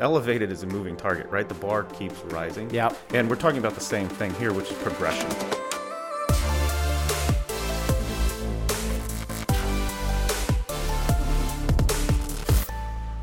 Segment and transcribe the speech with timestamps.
[0.00, 1.48] Elevated is a moving target, right?
[1.48, 2.68] The bar keeps rising.
[2.70, 2.96] Yep.
[3.14, 5.28] And we're talking about the same thing here, which is progression.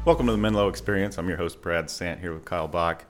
[0.05, 1.17] Welcome to the Menlo Experience.
[1.17, 3.03] I'm your host, Brad Sant, here with Kyle Bach.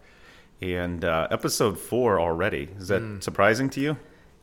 [0.59, 2.70] And uh, episode four already.
[2.80, 3.98] Is that surprising to you?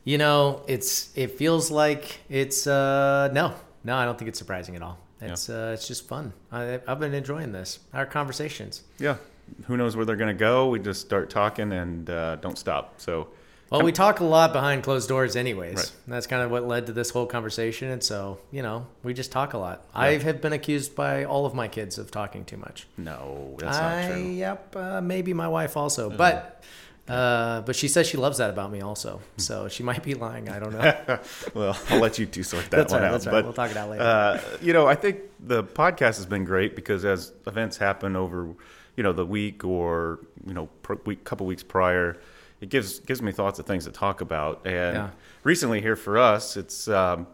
[0.05, 4.77] You know, it's it feels like it's uh no, no, I don't think it's surprising
[4.77, 4.99] at all.
[5.21, 6.33] It's uh it's just fun.
[6.53, 7.81] I, I've been enjoying this.
[7.93, 8.83] Our conversations.
[8.99, 9.17] Yeah.
[9.67, 10.69] Who knows where they're going to go?
[10.69, 13.01] We just start talking and uh, don't stop.
[13.01, 13.29] So,
[13.71, 15.77] Well, we talk a lot behind closed doors, anyways.
[15.77, 15.93] Right.
[16.07, 17.89] That's kind of what led to this whole conversation.
[17.91, 19.85] And so, you know, we just talk a lot.
[19.95, 22.87] I have been accused by all of my kids of talking too much.
[22.99, 24.23] no, that's I, not true.
[24.23, 26.63] Yep, uh, maybe my wife also, but
[27.09, 29.21] uh, but she says she loves that about me also.
[29.37, 30.49] So she might be lying.
[30.49, 31.19] I don't know.
[31.55, 33.13] well, I'll let you two sort that one right, out.
[33.13, 33.33] that's right.
[33.33, 34.03] But, We'll talk it out later.
[34.03, 38.49] Uh, you know, I think the podcast has been great because as events happen over,
[38.97, 42.19] you know, the week or you know, per week, couple weeks prior,
[42.61, 44.67] it gives gives me thoughts of things to talk about.
[44.67, 45.11] And Yeah.
[45.45, 47.27] recently, here for us, it's um,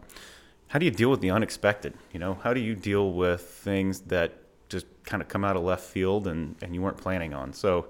[0.67, 1.93] how do you deal with the unexpected?
[2.13, 4.33] You know, how do you deal with things that
[4.69, 7.53] just kind of come out of left field and and you weren't planning on?
[7.53, 7.87] So.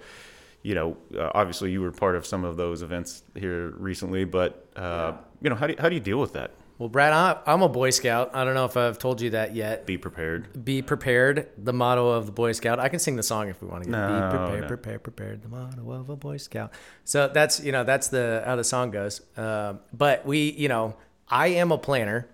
[0.66, 4.68] You know, uh, obviously you were part of some of those events here recently, but
[4.76, 6.52] uh, you know, how do you, how do you deal with that?
[6.78, 7.14] well, Brad,
[7.46, 8.32] I'm a Boy Scout.
[8.34, 9.86] I don't know if I've told you that yet.
[9.86, 10.66] Be prepared.
[10.66, 12.80] Be prepared, the motto of the Boy Scout.
[12.80, 13.90] I can sing the song if we want to.
[13.90, 14.68] Get No, Be prepared, no.
[14.68, 16.74] prepared, prepared, the motto of a Boy Scout.
[17.06, 19.22] So that's you know that's the how the song goes.
[19.38, 20.98] Um, but we, you know,
[21.30, 22.28] I am a planner.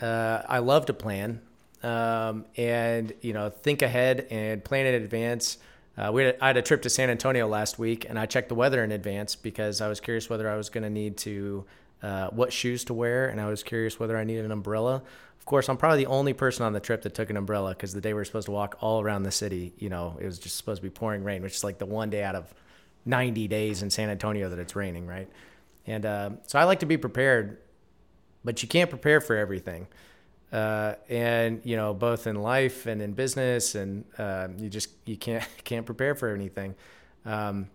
[0.00, 1.40] Uh, I love to plan,
[1.82, 5.58] um, and you know, think ahead and plan in advance.
[5.96, 8.48] Uh, we had, I had a trip to San Antonio last week, and I checked
[8.48, 11.64] the weather in advance because I was curious whether I was going to need to
[12.02, 15.02] uh, what shoes to wear, and I was curious whether I needed an umbrella.
[15.38, 17.92] Of course, I'm probably the only person on the trip that took an umbrella because
[17.92, 20.38] the day we were supposed to walk all around the city, you know, it was
[20.38, 22.52] just supposed to be pouring rain, which is like the one day out of
[23.04, 25.28] 90 days in San Antonio that it's raining, right?
[25.86, 27.58] And uh, so I like to be prepared,
[28.44, 29.88] but you can't prepare for everything.
[30.52, 35.16] Uh, and you know, both in life and in business, and uh, you just you
[35.16, 36.74] can't can't prepare for anything.
[37.24, 37.68] Um,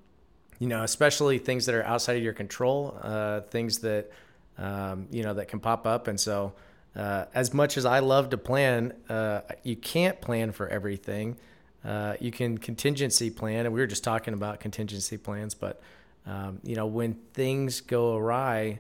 [0.60, 4.12] you know, especially things that are outside of your control, uh, things that
[4.58, 6.08] um, you know that can pop up.
[6.08, 6.54] And so,
[6.96, 11.38] uh, as much as I love to plan, uh, you can't plan for everything.
[11.84, 15.56] Uh, you can contingency plan, and we were just talking about contingency plans.
[15.56, 15.82] But
[16.28, 18.80] um, you know, when things go awry,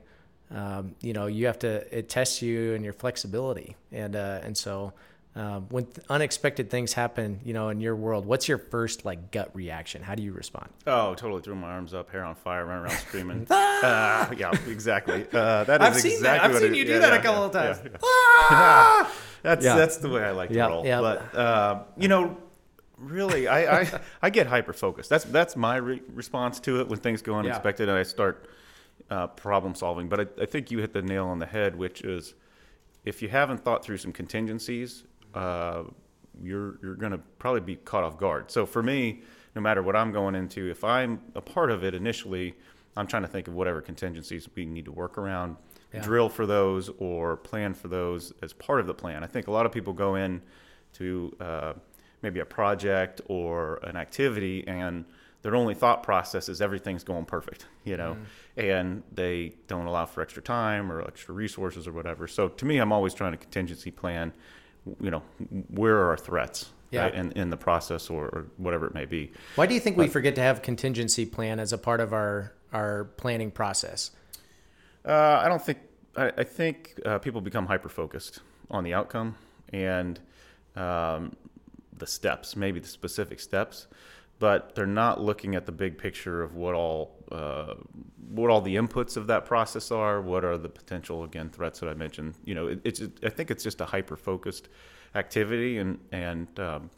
[0.53, 4.57] um, you know, you have to it tests you and your flexibility, and uh, and
[4.57, 4.93] so.
[5.35, 9.29] Um, when th- unexpected things happen, you know, in your world, what's your first like
[9.29, 10.01] gut reaction?
[10.01, 10.69] How do you respond?
[10.87, 13.45] Oh, totally threw my arms up, hair on fire, running around screaming.
[13.51, 15.27] uh, yeah, exactly.
[15.31, 16.41] Uh, that is I've seen exactly that.
[16.43, 17.79] I've what seen it- you do yeah, that a yeah, couple yeah, of times.
[17.83, 17.91] yeah,
[18.49, 19.09] yeah.
[19.43, 20.81] that's that's the way I like to roll.
[20.83, 22.35] But uh, you know,
[22.97, 25.11] really, I, I I get hyper focused.
[25.11, 28.49] That's that's my re- response to it when things go unexpected, and I start
[29.09, 30.09] uh, problem solving.
[30.09, 32.33] But I, I think you hit the nail on the head, which is
[33.05, 35.03] if you haven't thought through some contingencies,
[35.33, 35.83] uh,
[36.41, 38.51] you're you're going to probably be caught off guard.
[38.51, 39.21] So for me,
[39.55, 42.53] no matter what I'm going into, if I'm a part of it initially,
[42.95, 45.55] I'm trying to think of whatever contingencies we need to work around,
[45.93, 46.01] Yeah.
[46.01, 49.23] drill for those, or plan for those as part of the plan.
[49.23, 50.41] I think a lot of people go in
[50.93, 51.73] to uh,
[52.21, 55.05] maybe a project or an activity and
[55.41, 58.17] their only thought process is everything's going perfect, you know,
[58.57, 62.27] and they don't allow for extra time or extra resources or whatever.
[62.27, 64.33] So to me, I'm always trying to contingency plan,
[64.99, 65.21] you know,
[65.69, 67.03] where are our threats Yeah.
[67.03, 69.31] right, in, in the process or, or whatever it may be.
[69.55, 72.53] Why do you think we forget to have contingency plan as a part of our
[72.73, 74.11] our planning process?
[75.05, 75.77] Uh, I don't think.
[76.17, 78.39] I, I think uh, people become hyper focused
[78.69, 79.35] on the outcome
[79.71, 80.19] and
[80.75, 81.35] um,
[81.97, 83.87] the steps, maybe the specific steps,
[84.39, 87.73] but they're not looking at the big picture of what all uh,
[88.29, 90.21] what all the inputs of that process are.
[90.21, 92.35] What are the potential again threats that I mentioned?
[92.43, 94.69] You know, it, it's I think it's just a hyper focused
[95.15, 96.89] activity, and and um,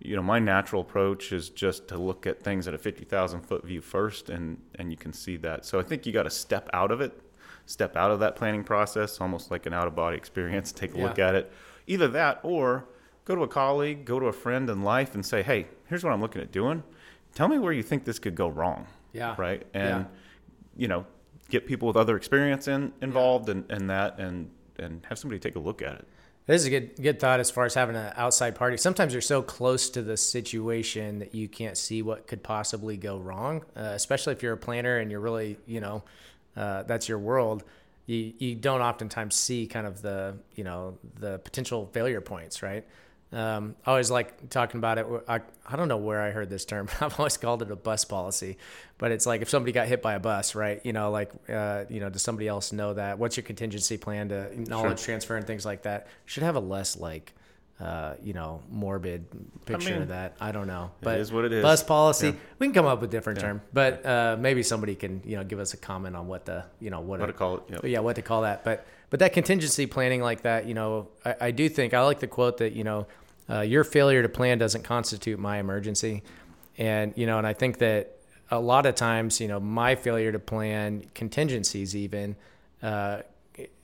[0.00, 3.64] you know, my natural approach is just to look at things at a 50,000 foot
[3.64, 5.64] view first, and, and you can see that.
[5.64, 7.18] So I think you got to step out of it,
[7.66, 10.98] step out of that planning process, almost like an out of body experience, take a
[10.98, 11.52] look at it.
[11.86, 12.86] Either that or
[13.24, 16.12] go to a colleague, go to a friend in life and say, hey, here's what
[16.12, 16.82] I'm looking at doing.
[17.34, 18.86] Tell me where you think this could go wrong.
[19.12, 19.34] Yeah.
[19.38, 19.66] Right.
[19.74, 19.96] Yeah.
[19.96, 20.06] And,
[20.76, 21.06] you know,
[21.48, 25.56] get people with other experience in, involved in, in that and, and have somebody take
[25.56, 26.08] a look at it.
[26.46, 28.76] This is a good good thought as far as having an outside party.
[28.76, 33.16] Sometimes you're so close to the situation that you can't see what could possibly go
[33.16, 36.02] wrong, uh, especially if you're a planner and you're really, you know,
[36.54, 37.64] uh, that's your world.
[38.04, 42.84] You, you don't oftentimes see kind of the, you know, the potential failure points, right?
[43.34, 45.06] Um, I always like talking about it.
[45.26, 46.88] I, I don't know where I heard this term.
[47.00, 48.58] I've always called it a bus policy,
[48.96, 50.80] but it's like if somebody got hit by a bus, right?
[50.84, 53.18] You know, like, uh, you know, does somebody else know that?
[53.18, 55.06] What's your contingency plan to knowledge sure.
[55.06, 56.06] transfer and things like that?
[56.26, 57.32] Should have a less like,
[57.80, 59.26] uh, you know, morbid
[59.66, 60.36] picture I mean, of that.
[60.40, 61.62] I don't know, but it is what it is.
[61.62, 62.28] Bus policy.
[62.28, 62.34] Yeah.
[62.60, 63.46] We can come up with a different yeah.
[63.46, 66.64] term, but uh, maybe somebody can you know give us a comment on what the
[66.78, 67.62] you know what, what a, to call it.
[67.68, 67.80] Yep.
[67.84, 68.62] Yeah, what to call that.
[68.62, 72.20] But but that contingency planning like that, you know, I, I do think I like
[72.20, 73.08] the quote that you know
[73.48, 76.22] uh, your failure to plan doesn't constitute my emergency,
[76.78, 78.18] and you know, and I think that
[78.50, 82.36] a lot of times, you know, my failure to plan contingencies even
[82.82, 83.22] uh,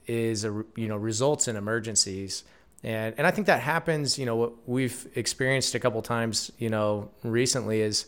[0.07, 2.43] is a you know results in emergencies
[2.83, 4.17] and and I think that happens.
[4.17, 6.51] You know, what we've experienced a couple times.
[6.57, 8.05] You know, recently is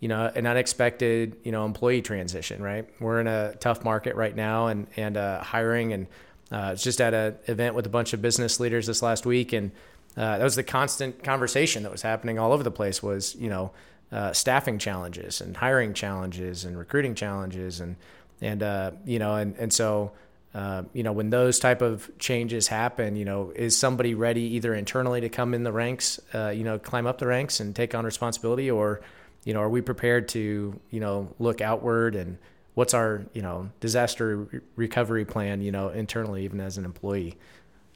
[0.00, 2.62] you know an unexpected you know employee transition.
[2.62, 6.06] Right, we're in a tough market right now, and and uh, hiring and
[6.50, 9.52] uh, it's just at an event with a bunch of business leaders this last week,
[9.52, 9.72] and
[10.16, 13.02] uh, that was the constant conversation that was happening all over the place.
[13.02, 13.72] Was you know
[14.12, 17.96] uh, staffing challenges and hiring challenges and recruiting challenges and
[18.40, 20.12] and uh, you know and and so
[20.54, 24.72] uh, you know, when those type of changes happen, you know, is somebody ready either
[24.72, 27.92] internally to come in the ranks, uh, you know, climb up the ranks and take
[27.92, 29.00] on responsibility, or,
[29.42, 32.38] you know, are we prepared to, you know, look outward and
[32.74, 37.36] what's our, you know, disaster re- recovery plan, you know, internally even as an employee.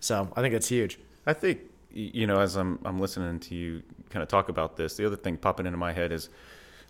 [0.00, 0.98] So I think that's huge.
[1.26, 4.96] I think you know, as I'm I'm listening to you kind of talk about this,
[4.96, 6.28] the other thing popping into my head is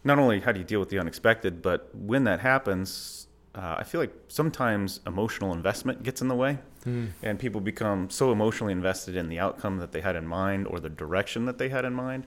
[0.04, 3.84] not only how do you deal with the unexpected, but when that happens, uh, I
[3.84, 7.08] feel like sometimes emotional investment gets in the way, mm.
[7.22, 10.80] and people become so emotionally invested in the outcome that they had in mind or
[10.80, 12.26] the direction that they had in mind.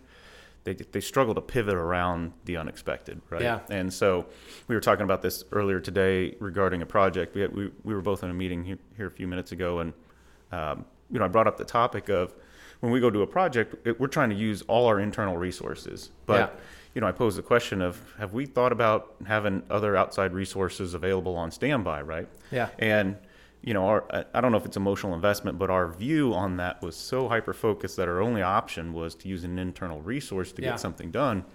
[0.63, 3.41] They, they struggle to pivot around the unexpected, right?
[3.41, 3.62] Yeah.
[3.71, 4.27] And so
[4.67, 7.33] we were talking about this earlier today regarding a project.
[7.33, 9.79] We, had, we, we were both in a meeting here, here a few minutes ago,
[9.79, 9.94] and
[10.51, 12.33] um, you know I brought up the topic of
[12.81, 16.11] when we go do a project, it, we're trying to use all our internal resources,
[16.25, 16.59] but yeah
[16.93, 20.93] you know, I pose the question of have we thought about having other outside resources
[20.93, 22.27] available on standby, right?
[22.51, 22.69] Yeah.
[22.79, 23.17] And
[23.61, 26.81] you know, our I don't know if it's emotional investment, but our view on that
[26.81, 30.61] was so hyper focused that our only option was to use an internal resource to
[30.61, 30.71] yeah.
[30.71, 31.45] get something done.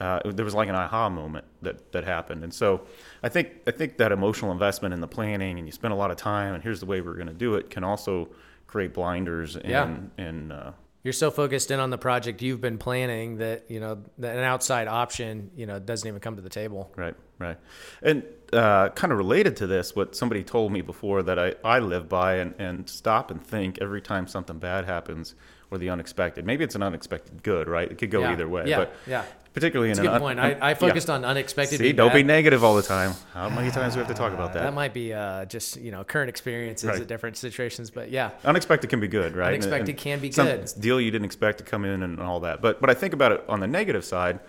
[0.00, 2.82] Uh, there was like an aha moment that that happened, and so
[3.22, 6.10] I think I think that emotional investment in the planning and you spend a lot
[6.10, 8.28] of time and here's the way we're going to do it can also
[8.74, 10.24] create blinders and yeah.
[10.26, 10.72] and uh,
[11.04, 14.42] you're so focused in on the project you've been planning that you know that an
[14.42, 17.56] outside option you know doesn't even come to the table right right
[18.02, 21.78] and uh, kind of related to this what somebody told me before that i, I
[21.78, 25.36] live by and, and stop and think every time something bad happens
[25.70, 28.32] or the unexpected maybe it's an unexpected good right it could go yeah.
[28.32, 28.76] either way yeah.
[28.76, 29.24] but yeah
[29.54, 30.40] particularly That's in a good un- point.
[30.40, 31.14] I, I focused yeah.
[31.14, 31.78] on unexpected.
[31.78, 33.14] See, don't be negative all the time.
[33.32, 34.64] How many times do we have to talk about that?
[34.64, 37.00] That might be uh, just you know current experiences right.
[37.00, 39.48] at different situations, but yeah, unexpected can be good, right?
[39.48, 40.70] Unexpected and, can be good.
[40.78, 43.32] Deal you didn't expect to come in and all that, but but I think about
[43.32, 44.40] it on the negative side.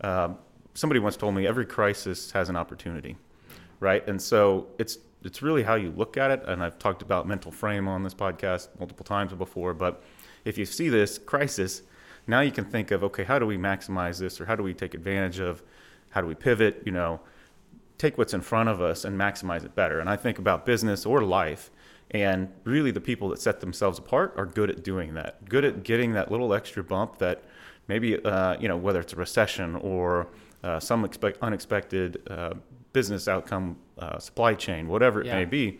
[0.00, 0.30] Uh,
[0.74, 3.16] somebody once told me every crisis has an opportunity,
[3.78, 4.06] right?
[4.08, 6.42] And so it's it's really how you look at it.
[6.46, 10.02] And I've talked about mental frame on this podcast multiple times before, but
[10.44, 11.82] if you see this crisis
[12.26, 14.74] now you can think of, okay, how do we maximize this or how do we
[14.74, 15.62] take advantage of,
[16.10, 17.20] how do we pivot, you know,
[17.98, 20.00] take what's in front of us and maximize it better.
[20.00, 21.70] And I think about business or life.
[22.12, 25.84] And really, the people that set themselves apart are good at doing that, good at
[25.84, 27.44] getting that little extra bump that
[27.86, 30.26] maybe, uh, you know, whether it's a recession or
[30.64, 32.54] uh, some expect, unexpected uh,
[32.92, 35.36] business outcome, uh, supply chain, whatever it yeah.
[35.36, 35.78] may be,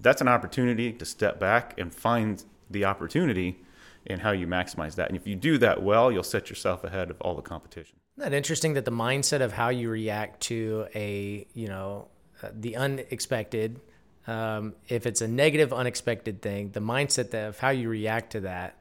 [0.00, 3.62] that's an opportunity to step back and find the opportunity
[4.06, 5.08] and how you maximize that.
[5.08, 7.96] And if you do that well, you'll set yourself ahead of all the competition.
[8.16, 12.08] Isn't that interesting that the mindset of how you react to a, you know,
[12.42, 13.80] uh, the unexpected,
[14.26, 18.76] um, if it's a negative, unexpected thing, the mindset of how you react to that,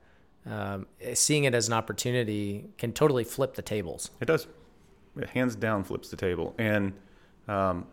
[0.45, 4.09] um, seeing it as an opportunity can totally flip the tables.
[4.19, 4.47] It does.
[5.17, 6.55] It hands down flips the table.
[6.57, 6.93] And
[7.47, 7.85] um,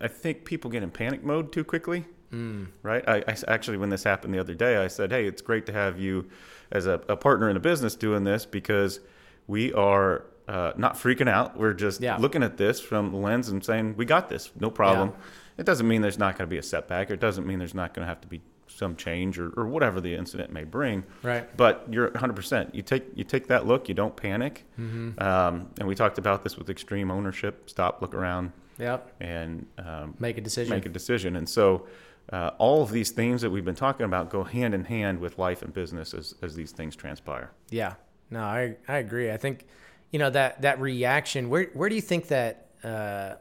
[0.00, 2.06] I think people get in panic mode too quickly.
[2.34, 2.66] Mm.
[2.82, 3.08] Right.
[3.08, 5.72] I, I, actually, when this happened the other day, I said, "Hey, it's great to
[5.72, 6.28] have you
[6.70, 9.00] as a, a partner in a business doing this because
[9.46, 11.56] we are uh, not freaking out.
[11.56, 12.16] We're just yeah.
[12.16, 15.10] looking at this from the lens and saying, we got this, no problem.
[15.10, 15.24] Yeah.
[15.58, 17.10] It doesn't mean there's not going to be a setback.
[17.10, 19.66] Or it doesn't mean there's not going to have to be some change or, or
[19.66, 21.04] whatever the incident may bring.
[21.22, 21.56] Right.
[21.56, 22.74] But you're 100%.
[22.74, 23.88] You take you take that look.
[23.88, 24.64] You don't panic.
[24.78, 25.22] Mm-hmm.
[25.22, 27.70] Um, and we talked about this with extreme ownership.
[27.70, 28.52] Stop, look around.
[28.78, 29.14] Yep.
[29.20, 30.74] And um, make a decision.
[30.74, 31.36] Make a decision.
[31.36, 31.86] And so
[32.32, 35.38] uh, all of these themes that we've been talking about go hand in hand with
[35.38, 37.50] life and business as, as these things transpire.
[37.70, 37.94] Yeah,
[38.30, 39.30] no, I, I agree.
[39.30, 39.66] I think,
[40.10, 43.34] you know, that, that reaction, where, where do you think that, uh,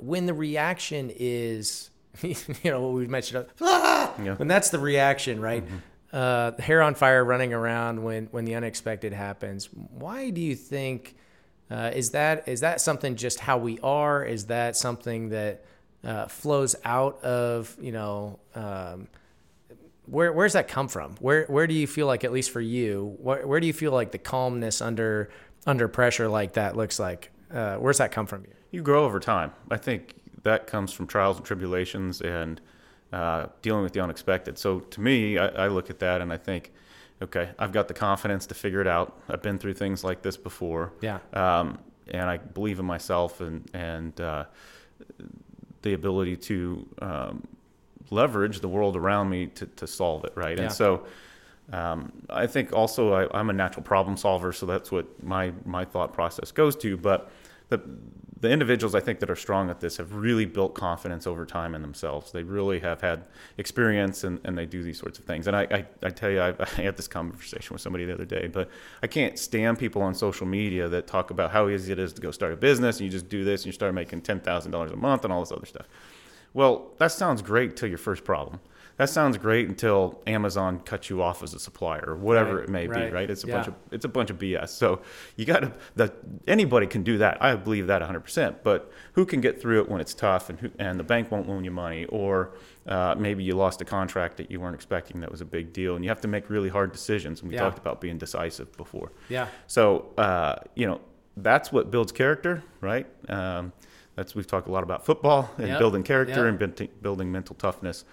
[0.00, 1.90] when the reaction is,
[2.22, 4.14] you know, what we've mentioned, ah!
[4.22, 4.34] yeah.
[4.34, 5.64] when that's the reaction, right?
[5.64, 5.76] Mm-hmm.
[6.12, 9.66] uh, hair on fire, running around when when the unexpected happens.
[9.66, 11.16] Why do you think?
[11.70, 14.24] Uh, is that is that something just how we are?
[14.24, 15.64] Is that something that
[16.04, 18.38] uh, flows out of you know?
[18.54, 19.08] Um,
[20.06, 21.14] where where's that come from?
[21.20, 23.16] Where where do you feel like at least for you?
[23.20, 25.30] Where where do you feel like the calmness under
[25.66, 27.30] under pressure like that looks like?
[27.52, 28.42] Uh, where's that come from?
[28.42, 29.52] You you grow over time.
[29.70, 32.60] I think that comes from trials and tribulations and
[33.12, 34.58] uh, dealing with the unexpected.
[34.58, 36.72] So to me, I, I, look at that and I think,
[37.20, 39.20] okay, I've got the confidence to figure it out.
[39.28, 40.92] I've been through things like this before.
[41.00, 41.18] Yeah.
[41.32, 41.78] Um,
[42.08, 44.44] and I believe in myself and and uh,
[45.82, 47.46] the ability to um,
[48.10, 50.56] leverage the world around me to, to solve it, right?
[50.56, 50.64] Yeah.
[50.64, 51.06] And so
[51.72, 55.84] um, I think also I, am a natural problem solver, so that's what my my
[55.84, 56.96] thought process goes to.
[56.96, 57.30] But
[57.68, 57.80] the
[58.40, 61.74] the individuals I think that are strong at this have really built confidence over time
[61.74, 62.32] in themselves.
[62.32, 63.24] They really have had
[63.58, 65.46] experience and, and they do these sorts of things.
[65.46, 68.24] And I, I, I tell you, I, I, had this conversation with somebody the other
[68.24, 68.70] day, but
[69.02, 72.22] I can't stand people on social media that talk about how easy it is to
[72.22, 74.96] go start a business and you just do this and you start making $10,000 a
[74.96, 75.86] month and all this other stuff.
[76.54, 78.60] Well, that sounds great till your first problem.
[79.00, 82.68] That sounds great until Amazon cuts you off as a supplier or whatever right, it
[82.68, 83.06] may right.
[83.06, 83.30] be, right?
[83.30, 83.54] It's a yeah.
[83.54, 84.68] bunch of it's a bunch of BS.
[84.68, 85.00] So
[85.36, 86.16] you got to that
[86.46, 87.42] anybody can do that.
[87.42, 88.56] I believe that 100%.
[88.62, 91.48] But who can get through it when it's tough and who, and the bank won't
[91.48, 92.52] loan you money or
[92.86, 95.96] uh, maybe you lost a contract that you weren't expecting that was a big deal
[95.96, 97.40] and you have to make really hard decisions.
[97.40, 97.62] And we yeah.
[97.62, 99.12] talked about being decisive before.
[99.30, 99.48] Yeah.
[99.66, 101.00] So uh, you know
[101.38, 103.06] that's what builds character, right?
[103.30, 103.72] Um,
[104.20, 105.78] that's we've talked a lot about football and yep.
[105.78, 106.78] building character yep.
[106.78, 108.04] and building mental toughness,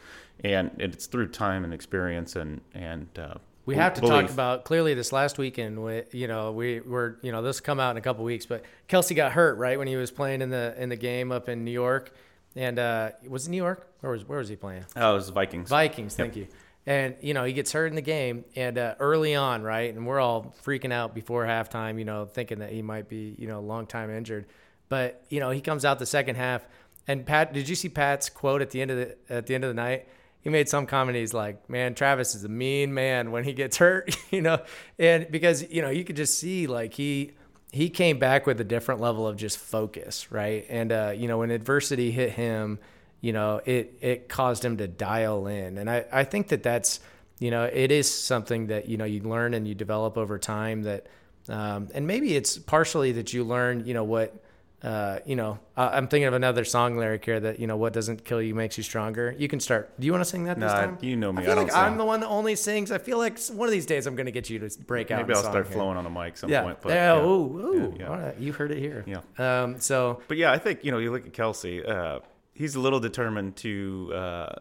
[0.44, 3.36] and it's through time and experience and and uh,
[3.68, 4.22] we have to belief.
[4.22, 5.84] talk about clearly this last weekend.
[5.84, 8.46] We, you know, we were you know this will come out in a couple weeks,
[8.46, 11.50] but Kelce got hurt right when he was playing in the in the game up
[11.50, 12.14] in New York,
[12.56, 14.86] and uh, was it New York or was where was he playing?
[14.96, 15.70] Oh, it was Vikings.
[15.70, 16.48] Vikings, thank yep.
[16.48, 16.56] you.
[16.86, 20.08] And you know he gets hurt in the game, and uh, early on, right, and
[20.08, 23.60] we're all freaking out before halftime, you know, thinking that he might be you know
[23.60, 24.46] long time injured.
[24.88, 26.66] But you know, he comes out the second half,
[27.06, 29.66] and Pat, did you see Pat's quote at the end of the at the end
[29.66, 30.08] of the night?
[30.48, 31.18] He made some comment.
[31.18, 34.62] He's like, "Man, Travis is a mean man when he gets hurt," you know,
[34.98, 37.34] and because you know you could just see like he
[37.74, 40.66] he came back with a different level of just focus, right?
[40.70, 42.80] And uh, you know, when adversity hit him,
[43.20, 47.02] you know, it it caused him to dial in, and I I think that that's
[47.40, 50.84] you know it is something that you know you learn and you develop over time
[50.84, 51.08] that.
[51.50, 54.36] Um, and maybe it's partially that you learn, you know, what
[54.84, 58.24] uh, you know, I'm thinking of another song lyric here that you know, what doesn't
[58.24, 59.36] kill you makes you stronger.
[59.38, 60.00] You can start.
[60.00, 61.00] Do you want to sing that this time?
[61.02, 61.42] You know me.
[61.42, 62.92] I feel I like I'm the one that only sings.
[62.92, 65.22] I feel like one of these days I'm going to get you to break out.
[65.26, 65.76] Maybe I'll start here.
[65.76, 66.62] flowing on the mic some yeah.
[66.62, 66.78] point.
[66.82, 67.16] But, yeah.
[67.16, 67.24] yeah.
[67.24, 67.94] Ooh, ooh.
[67.96, 68.10] Yeah, yeah.
[68.10, 68.40] All right.
[68.40, 69.04] You heard it here.
[69.08, 69.22] Yeah.
[69.64, 69.80] Um.
[69.80, 70.22] So.
[70.28, 71.88] But yeah, I think you know, you look at Kelce.
[71.88, 72.20] Uh,
[72.54, 74.12] he's a little determined to.
[74.14, 74.56] Uh,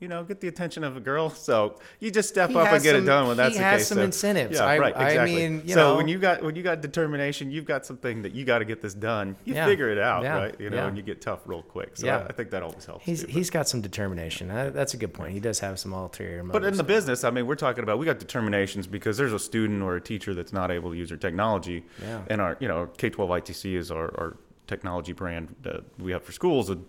[0.00, 1.30] you know, get the attention of a girl.
[1.50, 3.64] So you just step He up and get some- it done when that's he the
[3.64, 3.88] has case.
[3.88, 4.58] some So- incentives.
[4.58, 4.96] Yeah, I- right.
[4.96, 5.34] I Exactly.
[5.36, 8.32] mean, you so know- when you got when you got determination, you've got something that
[8.32, 9.36] you got to get this done.
[9.44, 9.66] You Yeah.
[9.66, 10.36] figure it out, Yeah.
[10.36, 10.54] right?
[10.60, 11.96] You know, and you get tough real quick.
[11.96, 12.18] So Yeah.
[12.18, 13.04] I, I think that always helps.
[13.04, 14.48] He's too, he's got some determination.
[14.48, 15.32] That- That's a good point.
[15.32, 16.52] He does have some ulterior motives.
[16.64, 19.38] But in the business, I mean, we're talking about we got determinations because there's a
[19.38, 22.22] student or a teacher that's not able to use their technology, Yeah.
[22.28, 26.32] and our you know K-12 ITC is our, our technology brand that we have for
[26.32, 26.70] schools.
[26.70, 26.84] And,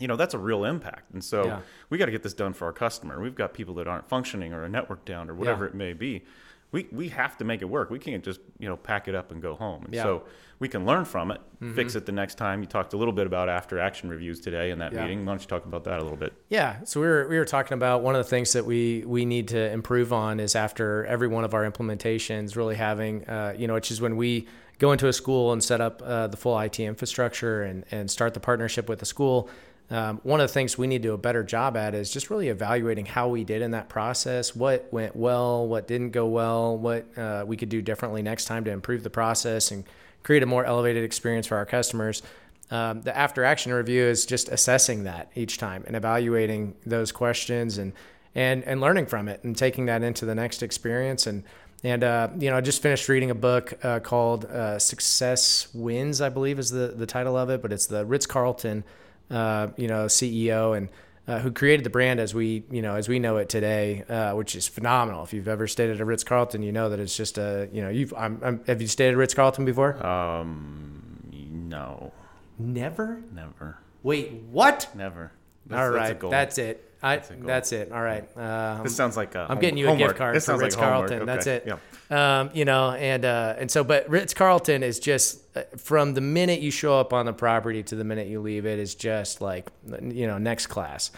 [0.00, 1.60] you know that's a real impact, and so Yeah.
[1.90, 3.20] we got to get this done for our customer.
[3.20, 5.70] We've got people that aren't functioning or a network down or whatever Yeah.
[5.70, 6.24] it may be.
[6.72, 7.90] We we have to make it work.
[7.90, 9.84] We can't just you know pack it up and go home.
[9.86, 10.04] And Yeah.
[10.04, 10.22] so
[10.60, 11.40] we can learn from it,
[11.74, 12.60] fix it the next time.
[12.60, 15.20] You talked a little bit about after action reviews today in that meeting.
[15.24, 16.32] Why don't you talk about that a little bit?
[16.48, 19.24] Yeah, so we were we were talking about one of the things that we we
[19.24, 23.66] need to improve on is after every one of our implementations, really having uh, you
[23.66, 24.46] know, which is when we
[24.78, 28.32] go into a school and set up uh, the full IT infrastructure and and start
[28.34, 29.48] the partnership with the school.
[29.90, 32.30] Um, one of the things we need to do a better job at is just
[32.30, 36.78] really evaluating how we did in that process, what went well, what didn't go well,
[36.78, 39.84] what uh, we could do differently next time to improve the process and
[40.22, 42.22] create a more elevated experience for our customers.
[42.70, 47.78] Um, the after action review is just assessing that each time and evaluating those questions
[47.78, 47.92] and
[48.32, 51.42] and and learning from it and taking that into the next experience and
[51.82, 56.20] and uh, you know I just finished reading a book uh, called uh, Success Wins
[56.20, 58.84] I believe is the the title of it but it's the Ritz Carlton
[59.30, 60.88] uh, you know CEO and
[61.28, 64.34] uh, who created the brand as we you know as we know it today, uh,
[64.34, 65.22] which is phenomenal.
[65.22, 67.82] If you've ever stayed at a Ritz Carlton, you know that it's just a you
[67.82, 70.04] know you've I'm, I'm, have you stayed at Ritz Carlton before?
[70.04, 72.12] Um, no,
[72.58, 73.22] Never.
[73.32, 74.88] never, Wait, what?
[74.94, 75.32] never.
[75.70, 76.89] All That's- right, that's that's it.
[77.02, 77.92] I, That's that's it.
[77.92, 78.24] All right.
[78.36, 80.08] Um, This sounds like a I'm getting you a homework.
[80.10, 81.08] gift card This for like Ritz homework.
[81.08, 81.26] Carlton.
[81.26, 81.78] That's Okay, it.
[82.10, 82.40] Yeah.
[82.40, 86.20] Um, you know, and uh, and so, but Ritz Carlton is just uh, from the
[86.20, 89.40] minute you show up on the property to the minute you leave, it is just
[89.40, 89.70] like
[90.02, 91.10] you know next class.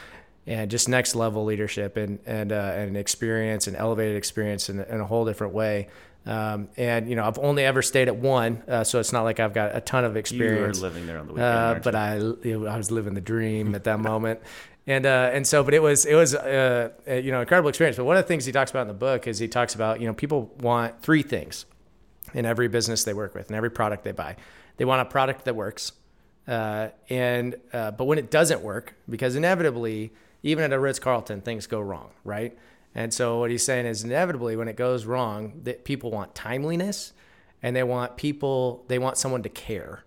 [0.46, 5.00] and just next level leadership and and uh, and experience and elevated experience in, in
[5.00, 5.88] a whole different way.
[6.24, 9.40] Um, and you know, I've only ever stayed at one, uh, so it's not like
[9.40, 10.76] I've got a ton of experience.
[10.78, 12.14] You were living there on the weekend, uh, but I,
[12.72, 14.38] I was living the dream at that moment.
[14.86, 17.96] And uh, and so, but it was it was uh, you know incredible experience.
[17.96, 20.00] But one of the things he talks about in the book is he talks about
[20.00, 21.66] you know people want three things
[22.34, 24.36] in every business they work with and every product they buy.
[24.78, 25.92] They want a product that works,
[26.48, 30.12] uh, and uh, but when it doesn't work, because inevitably,
[30.42, 32.58] even at a Ritz Carlton, things go wrong, right?
[32.94, 37.12] And so what he's saying is inevitably when it goes wrong, that people want timeliness,
[37.62, 40.04] and they want people they want someone to care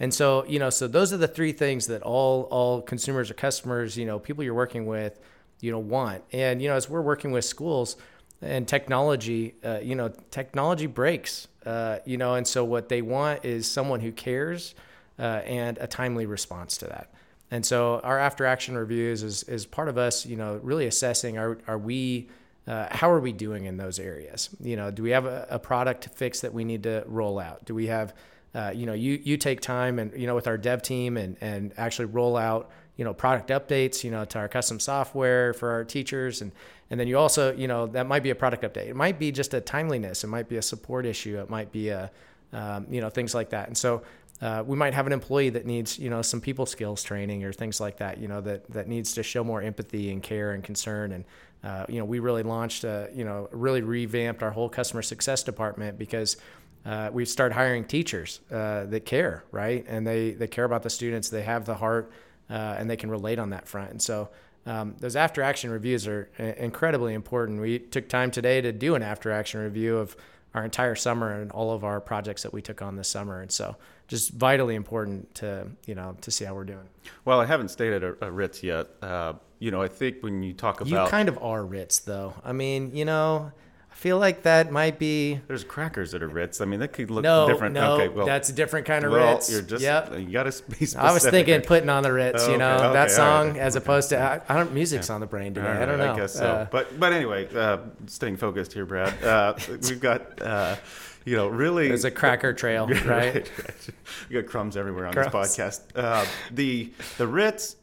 [0.00, 3.34] and so, you know, so those are the three things that all all consumers or
[3.34, 5.20] customers, you know, people you're working with,
[5.60, 6.24] you know, want.
[6.32, 7.96] And you know, as we're working with schools
[8.42, 13.44] and technology, uh, you know, technology breaks, uh, you know, and so what they want
[13.44, 14.74] is someone who cares
[15.18, 17.12] uh, and a timely response to that.
[17.50, 21.38] And so our after action reviews is is part of us, you know, really assessing
[21.38, 22.28] are are we
[22.66, 24.48] uh, how are we doing in those areas?
[24.58, 27.38] You know, do we have a, a product to fix that we need to roll
[27.38, 27.64] out?
[27.64, 28.12] Do we have
[28.54, 31.36] uh, you know, you you take time and you know with our dev team and
[31.40, 35.70] and actually roll out you know product updates you know to our custom software for
[35.70, 36.52] our teachers and
[36.90, 39.32] and then you also you know that might be a product update it might be
[39.32, 42.10] just a timeliness it might be a support issue it might be a
[42.52, 44.02] um, you know things like that and so
[44.42, 47.52] uh, we might have an employee that needs you know some people skills training or
[47.52, 50.62] things like that you know that that needs to show more empathy and care and
[50.62, 51.24] concern and
[51.64, 55.42] uh, you know we really launched a, you know really revamped our whole customer success
[55.42, 56.36] department because
[56.84, 59.84] uh, we start hiring teachers uh, that care, right?
[59.88, 62.12] And they, they care about the students, they have the heart,
[62.50, 63.90] uh, and they can relate on that front.
[63.90, 64.28] And so
[64.66, 67.60] um, those after action reviews are uh, incredibly important.
[67.60, 70.16] We took time today to do an after action review of
[70.54, 73.40] our entire summer and all of our projects that we took on this summer.
[73.40, 73.76] And so
[74.06, 76.88] just vitally important to, you know, to see how we're doing.
[77.24, 78.88] Well, I haven't stayed at a, a Ritz yet.
[79.02, 81.04] Uh, you know, I think when you talk about.
[81.04, 82.34] You kind of are Ritz, though.
[82.44, 83.52] I mean, you know,
[83.94, 85.40] I feel like that might be.
[85.46, 86.60] There's crackers that are Ritz.
[86.60, 87.74] I mean, that could look no, different.
[87.74, 89.52] No, okay, well, that's a different kind of well, Ritz.
[89.52, 90.12] You're just, yep.
[90.18, 90.98] You got to be specific.
[90.98, 92.42] I was thinking putting on the Ritz.
[92.42, 93.58] Oh, you know, okay, that okay, song right.
[93.58, 94.74] as opposed to I, I don't.
[94.74, 95.68] Music's on the brain today.
[95.68, 96.12] All I don't know.
[96.12, 96.44] I guess so.
[96.44, 99.22] Uh, but but anyway, uh, staying focused here, Brad.
[99.22, 100.42] Uh, we've got.
[100.42, 100.76] Uh,
[101.24, 103.06] you know, really, there's a cracker trail, right?
[103.06, 103.88] right, right.
[104.28, 105.32] We got crumbs everywhere on Crumbs.
[105.32, 105.82] this podcast.
[105.94, 107.76] Uh, the the Ritz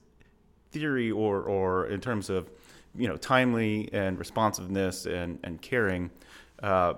[0.71, 2.49] theory, or or in terms of
[2.95, 6.11] you know timely and responsiveness and and caring,
[6.61, 6.93] uh,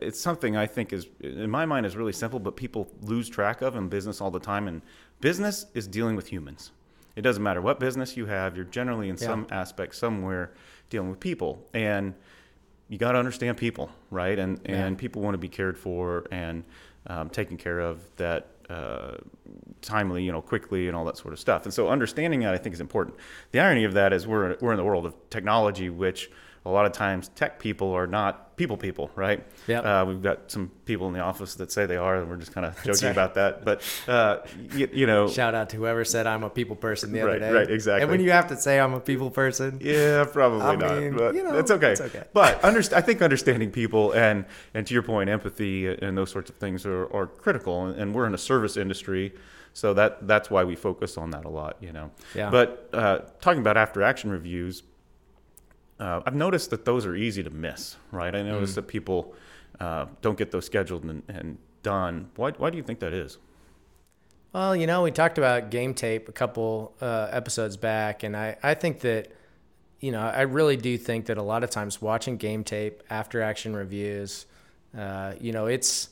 [0.00, 3.62] it's something I think is in my mind is really simple, but people lose track
[3.62, 4.68] of in business all the time.
[4.68, 4.82] And
[5.20, 6.70] business is dealing with humans.
[7.16, 9.26] It doesn't matter what business you have; you're generally in Yeah.
[9.26, 10.52] some aspect somewhere
[10.90, 12.14] dealing with people and
[12.88, 14.38] you got to understand people, right?
[14.38, 15.00] And and Yeah.
[15.00, 16.64] people want to be cared for and
[17.06, 19.16] um, taken care of that uh,
[19.80, 21.64] timely, you know, quickly and all that sort of stuff.
[21.64, 23.16] And so understanding that I think is important.
[23.50, 26.30] The irony of that is we're we're in the world of technology, which
[26.64, 29.44] a lot of times tech people are not people people, right?
[29.66, 29.84] Yep.
[29.84, 32.52] Uh, we've got some people in the office that say they are, and we're just
[32.54, 33.10] kind of joking right.
[33.10, 33.64] about that.
[33.64, 34.38] But uh,
[34.74, 37.40] you, you know, Shout out to whoever said I'm a people person the other Right,
[37.40, 37.50] day.
[37.52, 38.02] right, exactly.
[38.02, 40.98] And when you have to say I'm a people person, Yeah, probably I not.
[40.98, 41.92] mean, but you know, it's okay.
[41.92, 42.22] it's okay.
[42.32, 44.44] But underst- I think understanding people and
[44.74, 47.86] and to your point, empathy and those sorts of things are, are critical.
[47.86, 49.34] And, and we're in a service industry,
[49.72, 51.78] so that that's why we focus on that a lot.
[51.80, 52.10] You know.
[52.36, 52.50] Yeah.
[52.50, 54.84] But uh, talking about after action reviews,
[56.02, 57.96] uh, I've noticed that those are easy to miss.
[58.10, 58.34] Right.
[58.34, 58.46] I Mm.
[58.54, 59.20] notice that people
[59.80, 62.14] uh, don't get those scheduled and, and done.
[62.36, 63.38] Why why do you think that is?
[64.52, 68.56] Well, you know, we talked about game tape a couple uh, episodes back, and I,
[68.62, 69.28] I think that,
[70.00, 73.40] you know, I really do think that a lot of times watching game tape after
[73.40, 74.44] action reviews,
[74.98, 76.10] uh, you know, it's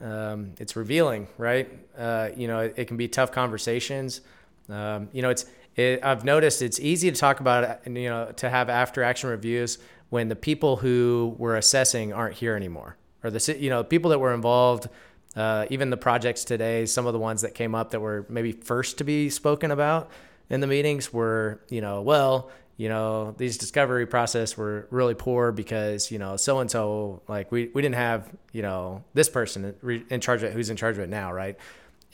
[0.00, 1.68] um, it's revealing, right?
[1.96, 4.22] Uh, you know, it, it can be tough conversations.
[4.68, 5.44] Um, you know, it's
[5.76, 9.78] it, I've noticed it's easy to talk about, you know, to have after action reviews
[10.10, 14.18] when the people who were assessing aren't here anymore, or the you know people that
[14.18, 14.88] were involved.
[15.34, 18.52] Uh, even the projects today, some of the ones that came up that were maybe
[18.52, 20.08] first to be spoken about
[20.48, 25.52] in the meetings were, you know, well, you know, these discovery process were really poor
[25.52, 29.74] because, you know, so and so, like we, we didn't have, you know, this person
[30.10, 31.56] in charge of it who's in charge of it now, right?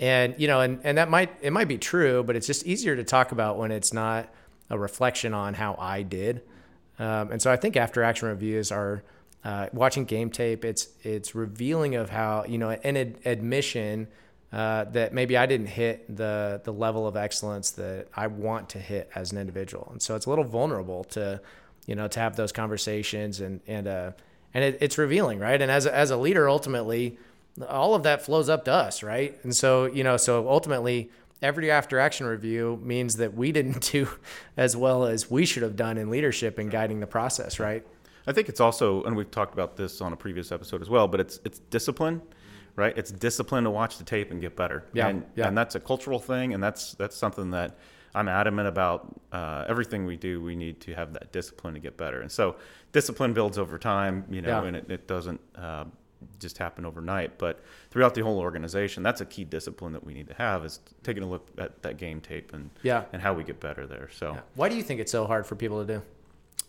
[0.00, 2.96] And, you know, and, and that might, it might be true, but it's just easier
[2.96, 4.28] to talk about when it's not
[4.68, 6.42] a reflection on how I did.
[6.98, 9.02] Um, and so I think after action reviews are
[9.44, 10.64] uh, watching game tape.
[10.64, 14.08] It's it's revealing of how you know an ad- admission
[14.52, 18.78] uh, that maybe I didn't hit the the level of excellence that I want to
[18.78, 19.88] hit as an individual.
[19.92, 21.40] And so it's a little vulnerable to
[21.86, 24.12] you know to have those conversations and and uh,
[24.52, 25.60] and it, it's revealing, right?
[25.60, 27.18] And as a, as a leader, ultimately,
[27.68, 29.38] all of that flows up to us, right?
[29.42, 31.10] And so you know, so ultimately,
[31.42, 34.08] every after action review means that we didn't do
[34.56, 37.86] as well as we should have done in leadership and guiding the process, right?
[38.26, 41.08] I think it's also, and we've talked about this on a previous episode as well,
[41.08, 42.22] but it's it's discipline,
[42.76, 42.96] right?
[42.96, 44.84] It's discipline to watch the tape and get better.
[44.92, 45.48] Yeah, and, yeah.
[45.48, 47.78] and that's a cultural thing, and that's that's something that
[48.14, 49.20] I'm adamant about.
[49.32, 52.56] Uh, everything we do, we need to have that discipline to get better, and so
[52.92, 54.64] discipline builds over time, you know, Yeah.
[54.68, 55.40] and it, it doesn't.
[55.56, 55.84] Uh,
[56.38, 60.28] just happen overnight, but throughout the whole organization, that's a key discipline that we need
[60.28, 63.04] to have is taking a look at that game tape and Yeah.
[63.12, 64.08] and how we get better there.
[64.12, 66.02] So, Why do you think it's so hard for people to do?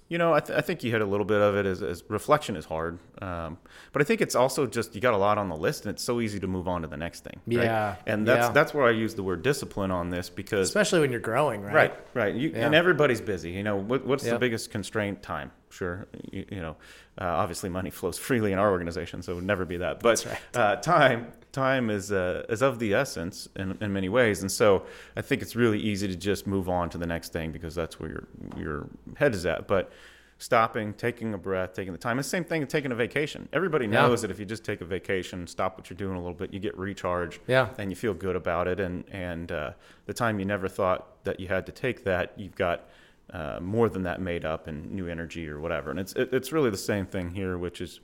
[0.07, 2.03] you know, I, th- I think you hit a little bit of it as, as
[2.09, 3.57] reflection is hard, um,
[3.93, 6.03] but I think it's also just you got a lot on the list, and it's
[6.03, 7.39] so easy to move on to the next thing.
[7.47, 7.63] right?
[7.63, 8.51] Yeah, and that's yeah.
[8.51, 11.73] that's where I use the word discipline on this because Especially when you're growing, right?
[11.73, 13.51] right, right, you, and everybody's busy.
[13.51, 15.23] You know, what, what's the biggest constraint?
[15.23, 15.49] Time.
[15.71, 16.75] Sure, you, you know,
[17.19, 19.99] uh, obviously money flows freely in our organization, so it would never be that.
[20.01, 20.39] But right.
[20.57, 24.85] uh, time time is uh, is of the essence in, in many ways, and so
[25.15, 27.99] I think it's really easy to just move on to the next thing because that's
[27.99, 29.67] where your your head is at.
[29.67, 29.91] But
[30.37, 32.17] stopping, taking a breath, taking the time.
[32.17, 33.47] It's the same thing as taking a vacation.
[33.53, 34.01] Everybody Yeah.
[34.07, 36.51] knows that if you just take a vacation, stop what you're doing a little bit,
[36.51, 37.69] you get recharged, Yeah.
[37.77, 38.79] and you feel good about it.
[38.79, 39.71] And and uh,
[40.07, 42.89] the time you never thought that you had to take that, you've got
[43.29, 45.89] uh, more than that made up and new energy or whatever.
[45.89, 47.99] And it's it, it's really the same thing here, which is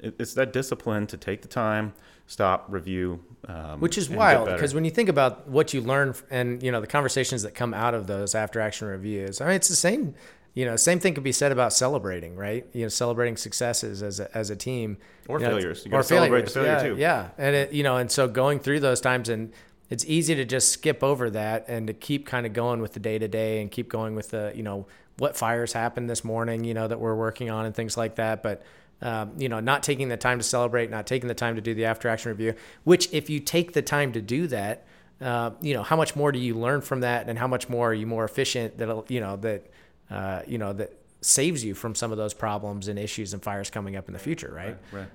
[0.00, 1.94] it, it's that discipline to take the time,
[2.26, 6.62] stop, review, um, Which is wild because when you think about what you learn and
[6.62, 9.68] you know the conversations that come out of those after action reviews, I mean it's
[9.68, 10.14] the same.
[10.54, 12.66] You know, same thing could be said about celebrating, right?
[12.72, 14.96] You know, celebrating successes as a, as a team
[15.28, 15.84] Or You know, failures.
[15.84, 16.96] You gotta celebrate the failure, yeah, too.
[16.96, 19.52] Yeah, and it, you know, and so going through those times, and
[19.90, 23.00] it's easy to just skip over that and to keep kind of going with the
[23.00, 26.64] day to day and keep going with the, you know, what fires happened this morning,
[26.64, 28.42] you know, that we're working on and things like that.
[28.42, 28.62] But
[29.00, 31.74] um, you know, not taking the time to celebrate, not taking the time to do
[31.74, 32.54] the after action review.
[32.84, 34.86] Which, if you take the time to do that,
[35.20, 37.90] uh, you know, how much more do you learn from that, and how much more
[37.90, 38.78] are you more efficient?
[38.78, 39.70] That you know that
[40.10, 43.70] uh, you know that saves you from some of those problems and issues and fires
[43.70, 44.76] coming up in the future, right?
[44.90, 45.08] Right.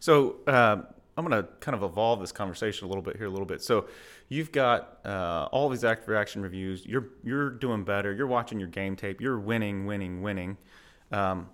[0.00, 0.86] So um,
[1.16, 3.62] I'm going to kind of evolve this conversation a little bit here, a little bit.
[3.62, 3.86] So
[4.28, 6.84] you've got uh, all these after action reviews.
[6.86, 8.12] You're you're doing better.
[8.12, 9.20] You're watching your game tape.
[9.20, 10.56] You're winning, winning, winning.
[11.12, 11.48] Um,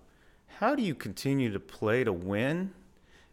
[0.46, 2.72] how do you continue to play to win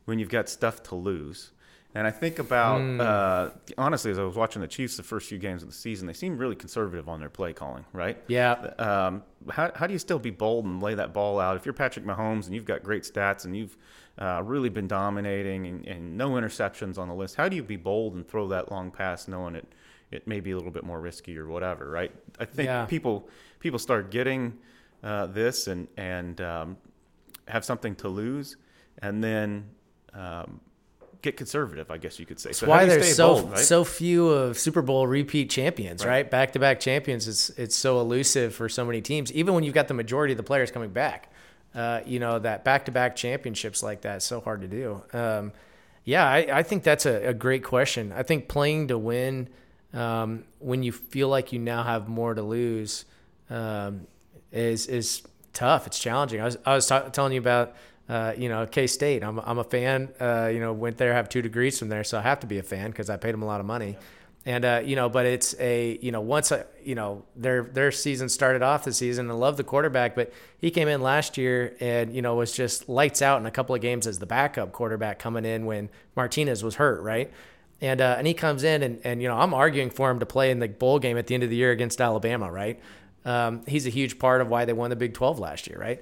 [0.06, 1.52] when you've got stuff to lose?
[1.96, 5.40] And I think about uh, honestly, as I was watching the Chiefs the first few
[5.40, 8.18] games of the season, they seem really conservative on their play calling, right?
[8.28, 8.54] Yeah.
[8.78, 11.56] um, how, how do you still be bold and lay that ball out?
[11.58, 13.76] If you're Patrick Mahomes and you've got great stats and you've
[14.20, 17.76] uh, really been dominating and, and no interceptions on the list, how do you be
[17.78, 19.66] bold and throw that long pass knowing it,
[20.12, 22.12] it may be a little bit more risky or whatever, right?
[22.40, 22.86] I think Yeah.
[22.86, 23.28] people
[23.60, 24.60] people start getting
[25.04, 26.78] uh, this and, and um,
[27.48, 28.58] have something to lose
[29.00, 29.66] and then
[30.14, 30.60] um,
[31.22, 32.50] get conservative, I guess you could say.
[32.50, 33.60] That's So why there's so bold, right?
[33.60, 36.30] so few of Super Bowl repeat champions, Right.
[36.30, 37.28] Back to back champions.
[37.28, 39.32] It's it's so elusive for so many teams.
[39.34, 41.32] Even when you've got the majority of the players coming back,
[41.76, 45.04] uh, you know that back to back championships like that is so hard to do.
[45.14, 45.52] Um,
[46.06, 48.12] yeah, I, I think that's a, a great question.
[48.16, 49.50] I think playing to win
[49.94, 53.06] um, when you feel like you now have more to lose
[53.50, 54.08] um,
[54.52, 55.22] is is
[55.54, 55.86] tough.
[55.86, 56.42] It's challenging.
[56.42, 57.76] I was I was ta- telling you about
[58.10, 59.24] uh, you know K State.
[59.24, 60.10] I'm I'm a fan.
[60.20, 62.58] Uh, you know, went there, have two degrees from there, so I have to be
[62.58, 63.98] a fan because I paid them a lot of money.
[64.46, 67.92] And uh, you know, but it's a you know once I, you know their their
[67.92, 69.30] season started off the season.
[69.30, 72.90] I love the quarterback, but he came in last year and you know was just
[72.90, 76.64] lights out in a couple of games as the backup quarterback coming in when Martinez
[76.64, 77.32] was hurt, right?
[77.80, 80.26] And uh, and he comes in and and you know I'm arguing for him to
[80.26, 82.80] play in the bowl game at the end of the year against Alabama, right?
[83.26, 86.02] Um, he's a huge part of why they won the Big 12 last year, right?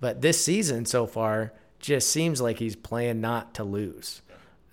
[0.00, 4.22] But this season so far just seems like he's playing not to lose,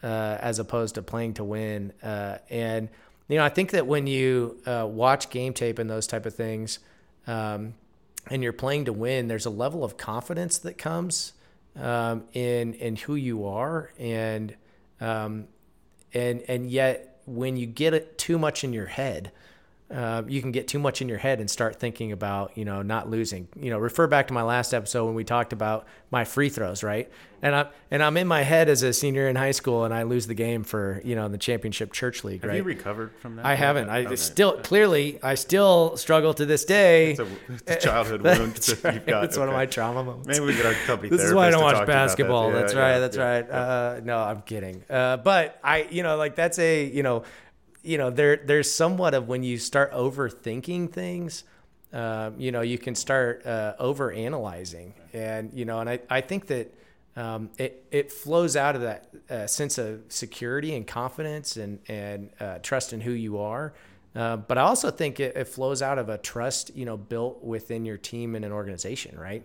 [0.01, 1.93] uh, as opposed to playing to win.
[2.01, 2.89] Uh, and
[3.27, 6.35] you know I think that when you uh, watch game tape and those type of
[6.35, 6.79] things,
[7.27, 7.73] um,
[8.29, 11.33] and you're playing to win, there's a level of confidence that comes
[11.75, 14.55] um, in in who you are and
[15.01, 15.47] um,
[16.13, 19.31] and and yet when you get it too much in your head
[19.91, 22.81] uh, you can get too much in your head and start thinking about you know
[22.81, 26.23] not losing you know refer back to my last episode when we talked about my
[26.23, 29.51] free throws right and i'm and i'm in my head as a senior in high
[29.51, 32.57] school and i lose the game for you know the championship church league Have right
[32.57, 33.45] you recovered from that?
[33.45, 34.15] i haven't i Okay.
[34.15, 38.67] still clearly i still struggle to this day It's a, it's a childhood wound That's
[38.67, 38.93] that right.
[38.95, 39.23] you've got.
[39.25, 40.27] It's one of my trauma moments.
[40.27, 41.99] Maybe we get our company This is why I don't watch talk to you about
[41.99, 42.07] that.
[42.07, 42.47] basketball.
[42.51, 42.99] Yeah, that's yeah, right.
[42.99, 43.23] That's yeah.
[43.23, 43.49] right.
[43.49, 44.83] Uh, no, I'm kidding.
[44.89, 47.23] Uh, but I, you know, like that's a, you know,
[47.83, 51.43] you know, there, there's somewhat of when you start overthinking things,
[51.91, 56.21] um, you know, you can start uh, over analyzing, and you know, and I, I
[56.21, 56.73] think that
[57.15, 62.31] um, it, it flows out of that uh, sense of security and confidence and and
[62.39, 63.73] uh, trust in who you are.
[64.15, 67.43] Uh, but I also think it, it, flows out of a trust, you know, built
[67.43, 69.43] within your team and an organization, right?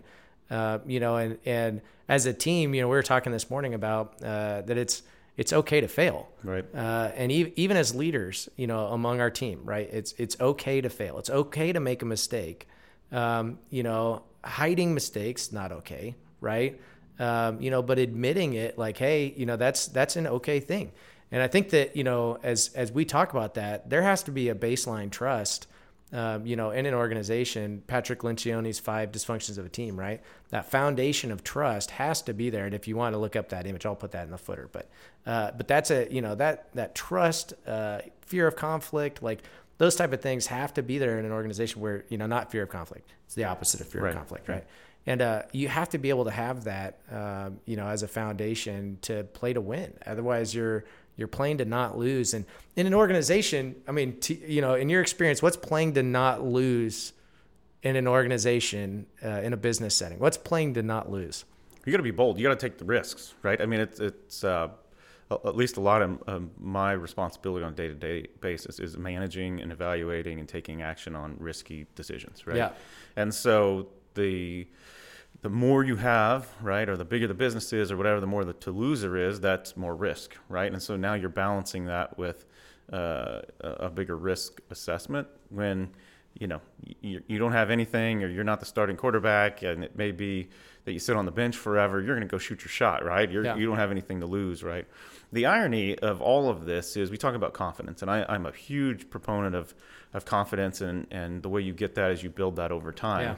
[0.49, 3.75] Uh, you know, and and as a team, you know, we were talking this morning
[3.75, 5.03] about uh, that it's
[5.39, 6.65] it's okay to fail, right?
[6.75, 9.87] Uh, and e- even as leaders, you know, among our team, right?
[9.89, 11.17] It's it's okay to fail.
[11.17, 12.67] It's okay to make a mistake.
[13.13, 16.81] Um, you know, hiding mistakes not okay, right?
[17.19, 20.91] Um, you know, but admitting it, like, hey, you know, that's that's an okay thing.
[21.31, 24.31] And I think that you know, as as we talk about that, there has to
[24.31, 25.67] be a baseline trust.
[26.11, 30.21] Um, you know, in an organization, Patrick Lencioni's five dysfunctions of a team, right?
[30.49, 32.65] That foundation of trust has to be there.
[32.65, 34.69] And if you want to look up that image, I'll put that in the footer.
[34.71, 34.89] But,
[35.27, 39.43] uh, but that's a you know that that trust, uh, fear of conflict, like
[39.77, 42.51] those type of things have to be there in an organization where you know not
[42.51, 43.11] fear of conflict.
[43.25, 44.09] It's the opposite of fear right.
[44.09, 44.65] of conflict, right?
[45.05, 48.07] And uh, you have to be able to have that, um, you know, as a
[48.07, 49.93] foundation to play to win.
[50.05, 50.85] Otherwise, you're
[51.19, 52.33] you're playing to not lose.
[52.33, 56.03] And in an organization, I mean, t- you know, in your experience, what's playing to
[56.03, 57.13] not lose
[57.83, 60.19] in an organization uh, in a business setting?
[60.19, 61.45] What's playing to not lose?
[61.85, 62.37] You got to be bold.
[62.37, 63.59] You got to take the risks, right?
[63.59, 64.69] I mean, it's it's uh,
[65.31, 70.39] at least a lot of my responsibility on a day-to-day basis is managing and evaluating
[70.39, 72.57] and taking action on risky decisions, right?
[72.57, 72.71] Yeah.
[73.15, 74.67] And so the
[75.41, 78.43] the more you have, right, or the bigger the business is, or whatever, the more
[78.43, 80.71] the to loser is, that's more risk, right?
[80.71, 82.45] And so now you're balancing that with
[82.91, 85.91] uh, a bigger risk assessment when
[86.39, 86.61] you know
[87.01, 90.49] you, you don't have anything, or you're not the starting quarterback, and it may be
[90.83, 92.01] that you sit on the bench forever.
[92.01, 93.29] You're going to go shoot your shot, right?
[93.29, 93.55] You're, yeah.
[93.55, 94.87] You don't have anything to lose, right?
[95.31, 98.51] The irony of all of this is we talk about confidence, and I, I'm a
[98.51, 99.73] huge proponent of
[100.13, 103.21] of confidence, and and the way you get that is you build that over time.
[103.21, 103.35] Yeah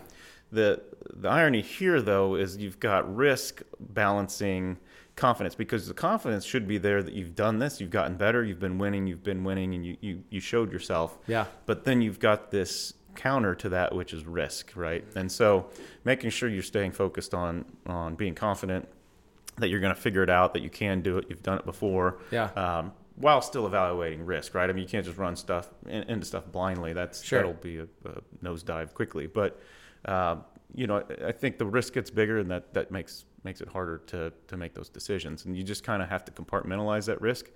[0.52, 0.82] the
[1.14, 4.78] the irony here, though, is you've got risk balancing
[5.16, 8.60] confidence because the confidence should be there that you've done this, you've gotten better, you've
[8.60, 11.18] been winning, you've been winning, and you you, you showed yourself.
[11.28, 11.46] Yeah.
[11.66, 15.06] But then you've got this counter to that, which is risk, right?
[15.16, 15.70] And so
[16.06, 18.88] making sure you're staying focused on on being confident
[19.58, 21.66] that you're going to figure it out, that you can do it, you've done it
[21.66, 22.20] before.
[22.32, 22.46] Yeah.
[22.56, 24.70] Um, while still evaluating risk, right?
[24.70, 26.94] I mean, you can't just run stuff into stuff blindly.
[26.94, 27.40] That's sure.
[27.40, 29.28] that'll be a, a nosedive quickly.
[29.28, 29.60] But
[30.06, 30.38] uh,
[30.74, 33.98] you know, I think the risk gets bigger, and that that makes makes it harder
[34.08, 35.46] to to make those decisions.
[35.46, 37.50] And you just kind of have to compartmentalize that risk,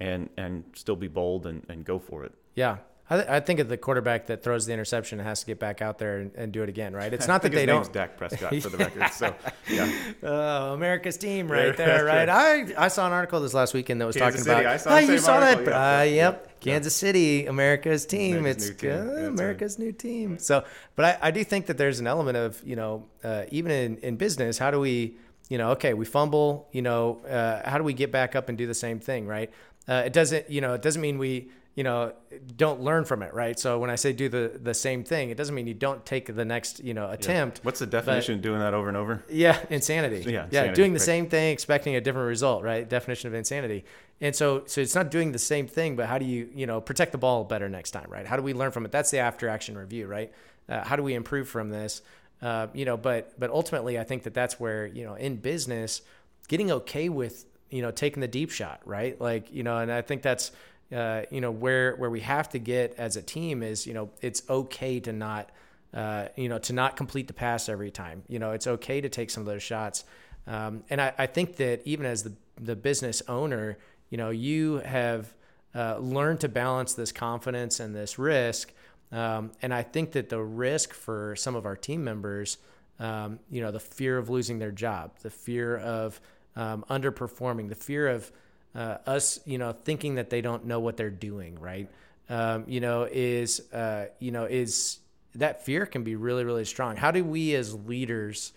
[0.00, 2.34] and and still be bold and, and go for it.
[2.54, 2.78] Yeah,
[3.10, 5.58] I, th- I, think of the quarterback that throws the interception and has to get
[5.58, 7.12] back out there and, and do it again, right?
[7.12, 7.90] It's not that they don't.
[7.90, 9.10] Dak Prescott for the record.
[9.12, 9.34] So
[9.68, 9.90] yeah,
[10.22, 12.28] oh, America's team right there, right?
[12.28, 14.74] I I saw an article this last weekend that was Kansas talking City, about.
[14.74, 15.72] I saw oh, you saw article, that?
[15.72, 16.44] Yeah, uh, yep.
[16.44, 16.72] Yeah.
[16.72, 18.38] Kansas City, America's team.
[18.38, 19.08] America's it's new team.
[19.08, 19.86] Uh, America's right.
[19.86, 20.38] new team.
[20.38, 20.64] So,
[20.96, 23.96] but I, I do think that there's an element of you know uh, even in
[23.98, 25.16] in business, how do we
[25.48, 28.58] you know okay we fumble you know uh, how do we get back up and
[28.58, 29.50] do the same thing right?
[29.86, 32.12] Uh, it doesn't you know it doesn't mean we you know,
[32.56, 33.56] don't learn from it, right?
[33.56, 36.34] So when I say do the the same thing, it doesn't mean you don't take
[36.34, 37.58] the next, you know, attempt.
[37.58, 37.60] Yeah.
[37.62, 39.24] What's the definition of doing that over and over?
[39.30, 40.16] Yeah, insanity.
[40.16, 40.56] Yeah, insanity.
[40.56, 41.06] yeah, doing the right.
[41.06, 42.88] same thing, expecting a different result, right?
[42.88, 43.84] Definition of insanity.
[44.20, 46.80] And so, so it's not doing the same thing, but how do you, you know,
[46.80, 48.26] protect the ball better next time, right?
[48.26, 48.90] How do we learn from it?
[48.90, 50.32] That's the after action review, right?
[50.68, 52.02] Uh, how do we improve from this?
[52.42, 56.02] Uh, you know, but but ultimately, I think that that's where you know, in business,
[56.48, 59.20] getting okay with you know taking the deep shot, right?
[59.20, 60.50] Like you know, and I think that's
[60.94, 64.10] uh, you know where where we have to get as a team is you know
[64.20, 65.50] it's okay to not
[65.94, 68.22] uh, you know to not complete the pass every time.
[68.28, 70.04] You know it's okay to take some of those shots.
[70.46, 73.76] Um, and I, I, think that even as the the business owner
[74.08, 75.34] you know you have
[75.74, 78.72] uh, learned to balance this confidence and this risk.
[79.12, 82.58] Um, and I think that the risk for some of our team members
[82.98, 86.20] um, you know the fear of losing their job the fear of
[86.56, 88.32] um, underperforming the fear of
[88.78, 91.88] uh, us, you know, thinking that they don't know what they're doing, right?
[92.30, 95.00] Um, you know, is uh, you know is
[95.34, 96.94] that fear can be really really strong.
[96.96, 98.52] How do we as leaders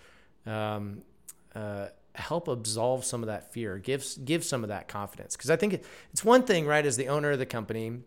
[0.45, 1.01] um,
[1.55, 5.35] uh, help absolve some of that fear, give give some of that confidence?
[5.35, 5.81] Because I think
[6.13, 8.01] it's one thing, right, as the owner of the company,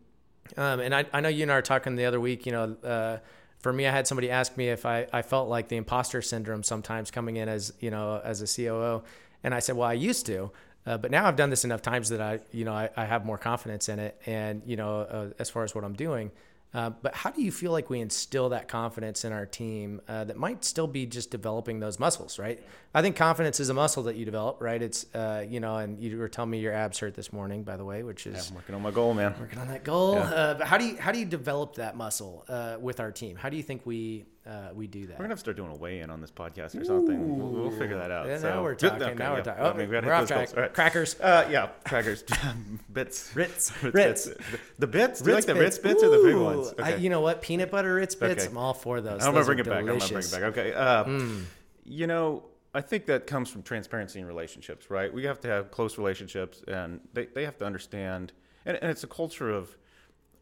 [0.57, 2.77] um, and I, I know you and I were talking the other week, you know.
[2.85, 3.18] Uh,
[3.59, 6.62] for me, I had somebody ask me if I, I felt like the imposter syndrome
[6.62, 9.03] sometimes coming in as you know as a COO,
[9.42, 10.53] and I said, well, I used to.
[10.86, 13.24] Uh, but now I've done this enough times that I, you know, I, I have
[13.24, 16.30] more confidence in it, and you know, uh, as far as what I'm doing.
[16.74, 20.24] Uh, but how do you feel like we instill that confidence in our team uh,
[20.24, 22.60] that might still be just developing those muscles, right?
[22.92, 24.82] I think confidence is a muscle that you develop, right?
[24.82, 27.76] It's, uh, you know, and you were telling me your abs hurt this morning, by
[27.76, 29.36] the way, which is yeah, I'm working on my goal, man.
[29.38, 30.16] Working on that goal.
[30.16, 30.22] Yeah.
[30.22, 33.36] Uh, but how do you how do you develop that muscle uh, with our team?
[33.36, 35.12] How do you think we uh, we do that.
[35.18, 37.38] We're gonna have to start doing a weigh-in on this podcast or something.
[37.38, 38.26] We'll, we'll figure that out.
[38.26, 39.02] Yeah, so, now we're talking.
[39.02, 39.62] okay, now we're talking.
[39.64, 40.57] I Oh, mean, we hit off track.
[40.57, 40.72] right.
[40.74, 41.18] Crackers.
[41.20, 42.24] Uh, yeah, crackers,
[42.92, 43.72] bits, Ritz.
[43.83, 44.28] Ritz.
[44.78, 45.20] The bits.
[45.20, 46.72] Do you like the Ritz bits or the big ones?
[46.78, 47.40] Ooh, I, you know what?
[47.42, 48.42] Peanut butter Ritz bits.
[48.44, 48.50] Okay.
[48.50, 49.24] I'm all for those.
[49.24, 49.78] I'm gonna bring are it back.
[49.78, 50.42] I'm gonna bring it back.
[50.42, 50.72] Okay.
[50.74, 51.04] Uh,
[51.87, 55.12] You know, I think that comes from transparency in relationships, right?
[55.12, 58.33] We have to have close relationships, and they, they have to understand.
[58.66, 59.76] And, and it's a culture of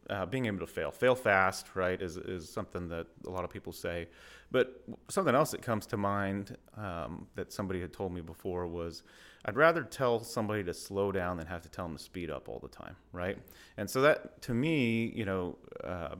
[0.09, 0.91] uh, being able to fail.
[0.91, 2.01] Fail fast, right?
[2.01, 4.07] Is is something that a lot of people say.
[4.51, 9.01] But something else that comes to mind um, that somebody had told me before was,
[9.45, 12.47] I'd rather tell somebody to slow down than have to tell them to speed up
[12.47, 13.37] all the time, right?
[13.77, 16.15] And so that, to me, you know, uh,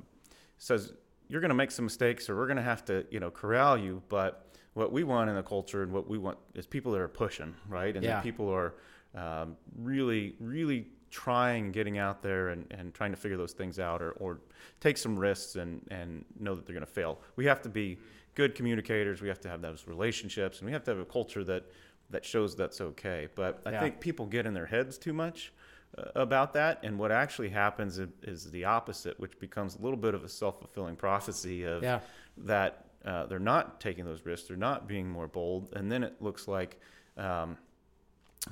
[0.58, 0.93] says
[1.28, 3.78] you're going to make some mistakes, or we're going to have to, you know, corral
[3.78, 4.02] you.
[4.10, 7.08] But what we want in the culture and what we want is people that are
[7.08, 7.96] pushing, right?
[7.96, 8.15] And Yeah.
[8.15, 8.74] that people are
[9.15, 13.80] um, really, really trying and getting out there and, and trying to figure those things
[13.80, 14.39] out or, or
[14.80, 17.19] take some risks and, and know that they're going to fail.
[17.36, 17.99] We have to be
[18.34, 19.21] good communicators.
[19.21, 21.65] We have to have those relationships and we have to have a culture that,
[22.10, 23.28] that shows that's okay.
[23.36, 23.80] But I Yeah.
[23.82, 25.54] think people get in their heads too much
[25.95, 26.80] uh, about that.
[26.82, 30.30] And what actually happens is, is the opposite, which becomes a little bit of a
[30.30, 31.99] self fulfilling prophecy of Yeah.
[32.38, 36.19] that uh, they're not taking those risks, they're not being more bold, and then it
[36.21, 36.80] looks like
[37.17, 37.58] um,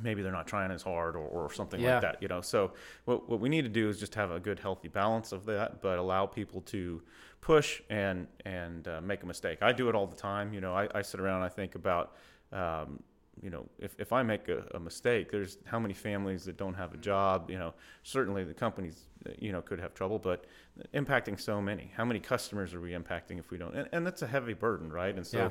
[0.02, 1.94] maybe they're not trying as hard or, or something Yeah.
[1.94, 2.22] like that.
[2.22, 2.72] You know, so
[3.06, 5.82] what what we need to do is just have a good, healthy balance of that,
[5.82, 7.02] but allow people to
[7.42, 9.60] push and and uh, make a mistake.
[9.62, 10.54] I do it all the time.
[10.54, 12.16] You know, I, I sit around and I think about.
[12.52, 13.02] Um,
[13.42, 16.74] you know, if, if I make a, a mistake, there's how many families that don't
[16.76, 17.50] have a job.
[17.50, 17.74] You know,
[18.04, 19.08] certainly the companies,
[19.40, 20.46] you know, could have trouble, but
[20.94, 21.92] impacting so many.
[21.96, 23.74] How many customers are we impacting if we don't?
[23.74, 25.16] And, and that's a heavy burden, right?
[25.16, 25.50] And so Yeah.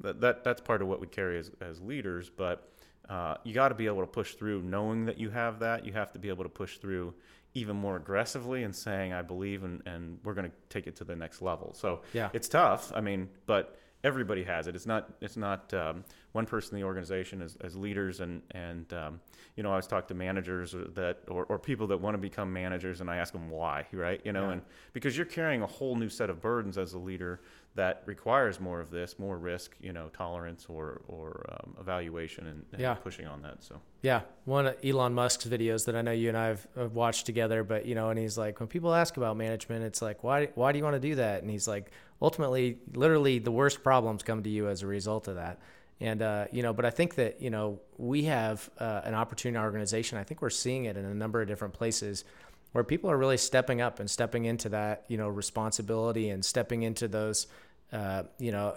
[0.00, 2.28] that, that that's part of what we carry as, as leaders.
[2.30, 2.70] But
[3.08, 5.84] uh, you got to be able to push through, knowing that you have that.
[5.84, 7.14] You have to be able to push through
[7.54, 11.04] even more aggressively and saying, "I believe," and, and we're going to take it to
[11.04, 11.74] the next level.
[11.74, 12.30] So Yeah.
[12.32, 12.92] it's tough.
[12.94, 14.74] I mean, but everybody has it.
[14.74, 18.92] It's not it's not um, one person in the organization as, as leaders and and
[18.92, 19.20] um,
[19.56, 22.52] you know I always talk to managers that or, or people that want to become
[22.52, 24.52] managers and I ask them why right you know Yeah.
[24.52, 24.62] and
[24.92, 27.40] because you're carrying a whole new set of burdens as a leader
[27.74, 32.64] that requires more of this more risk you know tolerance or or um, evaluation and,
[32.72, 32.94] and Yeah.
[32.94, 36.36] pushing on that so Yeah, one of Elon Musk's videos that I know you and
[36.36, 37.62] I have have watched together.
[37.62, 40.72] But you know, and he's like, when people ask about management, it's like, why why
[40.72, 41.42] do you want to do that?
[41.42, 41.90] And he's like,
[42.22, 45.58] ultimately, literally, the worst problems come to you as a result of that.
[46.00, 49.56] And uh, you know, but I think that you know we have uh, an opportunity
[49.56, 50.18] in our organization.
[50.18, 52.24] I think we're seeing it in a number of different places
[52.72, 56.82] where people are really stepping up and stepping into that you know responsibility and stepping
[56.82, 57.46] into those.
[57.92, 58.74] Uh, you know,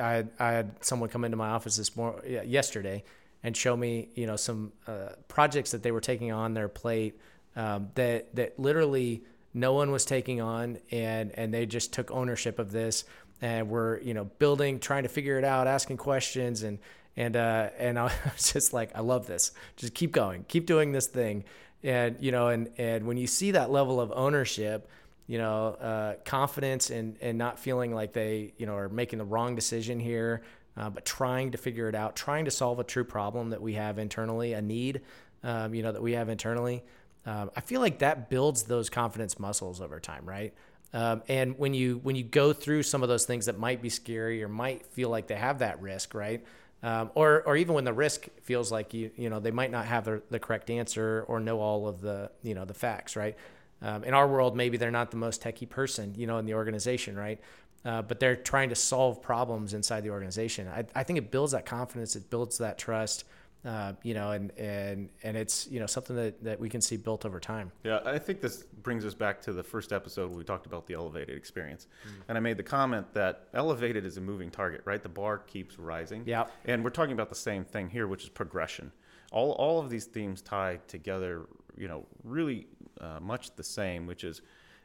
[0.00, 3.04] I, I had, someone come into my office this mor- yeah, yesterday
[3.42, 7.20] and show me you know some uh, projects that they were taking on their plate
[7.56, 9.22] um, that that literally
[9.58, 13.04] no one was taking on and and they just took ownership of this
[13.40, 16.78] and were you know building trying to figure it out asking questions and
[17.16, 20.92] and uh, and I was just like I love this just keep going keep doing
[20.92, 21.44] this thing
[21.82, 24.88] and you know and and when you see that level of ownership
[25.28, 29.24] you know, uh, confidence and and not feeling like they, you know, are making the
[29.26, 30.42] wrong decision here,
[30.76, 33.74] uh, but trying to figure it out, trying to solve a true problem that we
[33.74, 35.02] have internally, a need,
[35.44, 36.82] um, you know, that we have internally.
[37.26, 40.54] Um, I feel like that builds those confidence muscles over time, right?
[40.92, 43.90] Um, and when you when you go through some of those things that might be
[43.90, 46.42] scary or might feel like they have that risk, right?
[46.82, 49.84] Um, or or even when the risk feels like you you know they might not
[49.84, 53.36] have the, the correct answer or know all of the you know the facts, right?
[53.82, 56.54] Um, in our world, maybe they're not the most techie person, you know, in the
[56.54, 57.40] organization, right?
[57.84, 60.66] Uh, but they're trying to solve problems inside the organization.
[60.66, 63.24] I, I think it builds that confidence, it builds that trust,
[63.64, 66.96] uh, you know, and and and it's you know something that, that we can see
[66.96, 67.72] built over time.
[67.84, 70.86] Yeah, I think this brings us back to the first episode where we talked about
[70.86, 71.86] the elevated experience.
[72.28, 75.02] And I made the comment that elevated is a moving target, right?
[75.02, 76.22] The bar keeps rising.
[76.24, 76.46] Yeah.
[76.64, 78.92] And we're talking about the same thing here, which is progression.
[79.32, 82.66] All, all of these themes tie together, you know, really
[83.00, 84.40] uh, much the same, which is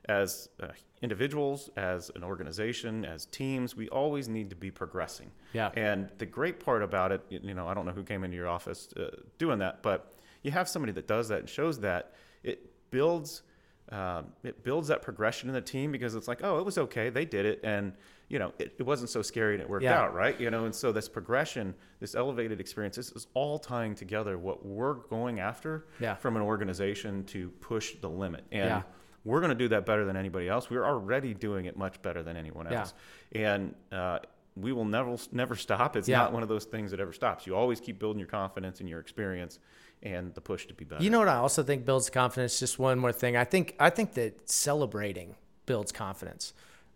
[0.09, 0.67] as uh,
[1.03, 5.29] individuals, as an organization, as teams, we always need to be progressing.
[5.51, 5.69] Yeah.
[5.75, 8.47] And the great part about it, you know, I don't know who came into your
[8.47, 10.13] office uh, doing that, but
[10.43, 12.13] you have somebody that does that and shows that
[12.43, 13.43] it builds.
[13.91, 17.09] Um, it builds that progression in the team because it's like, oh, it was okay,
[17.09, 17.91] they did it, and
[18.29, 20.01] you know, it, it wasn't so scary and it worked Yeah.
[20.01, 20.39] out, right?
[20.39, 24.65] You know, and so this progression, this elevated experience, this is all tying together what
[24.65, 26.15] we're going after Yeah.
[26.15, 28.81] from an organization to push the limit, and Yeah.
[29.25, 30.69] We're going to do that better than anybody else.
[30.69, 32.79] We're already doing it much better than anyone Yeah.
[32.79, 32.93] else,
[33.33, 34.19] and uh,
[34.55, 35.95] we will never never stop.
[35.95, 36.19] It's Yeah.
[36.19, 37.47] not one of those things that ever stops.
[37.47, 39.59] You always keep building your confidence and your experience
[40.03, 41.01] and the push to be better.
[41.03, 42.59] You know what I also think builds confidence.
[42.59, 43.35] Just one more thing.
[43.37, 46.53] I think I think that celebrating builds confidence.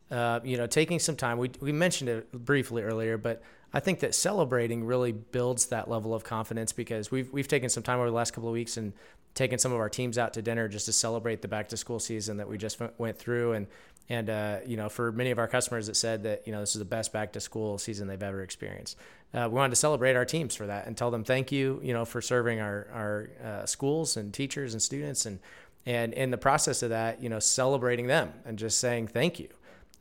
[0.10, 1.38] uh, you know, taking some time.
[1.38, 3.42] We we mentioned it briefly earlier, but
[3.74, 7.84] I think that celebrating really builds that level of confidence because we've we've taken some
[7.84, 8.94] time over the last couple of weeks and
[9.34, 12.00] taken some of our teams out to dinner just to celebrate the back to school
[12.00, 13.54] season that we just went through.
[13.54, 13.68] And
[14.10, 16.76] and uh, you know for many of our customers that said that you know this
[16.76, 18.98] is the best back to school season they've ever experienced
[19.34, 21.92] uh, we wanted to celebrate our teams for that and tell them thank you you
[21.92, 25.40] know for serving our our uh, schools and teachers and students and
[25.88, 29.48] and in the process of that you know celebrating them and just saying thank you.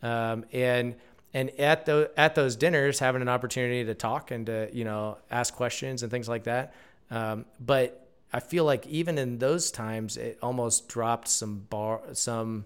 [0.03, 0.97] Um, and
[1.37, 5.19] and at the at those dinners having an opportunity to talk and to you know
[5.31, 6.73] ask questions and things like that.
[7.11, 12.65] Um, but i feel like even in those times it almost dropped some bar some